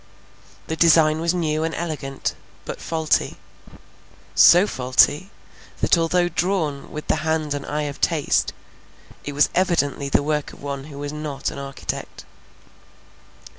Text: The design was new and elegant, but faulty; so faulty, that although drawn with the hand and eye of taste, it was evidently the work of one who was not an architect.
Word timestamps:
The 0.65 0.75
design 0.75 1.19
was 1.21 1.31
new 1.35 1.63
and 1.63 1.75
elegant, 1.75 2.33
but 2.65 2.81
faulty; 2.81 3.37
so 4.33 4.65
faulty, 4.65 5.29
that 5.79 5.95
although 5.95 6.27
drawn 6.27 6.89
with 6.91 7.05
the 7.05 7.17
hand 7.17 7.53
and 7.53 7.67
eye 7.67 7.83
of 7.83 8.01
taste, 8.01 8.51
it 9.23 9.33
was 9.33 9.49
evidently 9.53 10.09
the 10.09 10.23
work 10.23 10.53
of 10.53 10.63
one 10.63 10.85
who 10.85 10.97
was 10.97 11.13
not 11.13 11.51
an 11.51 11.59
architect. 11.59 12.25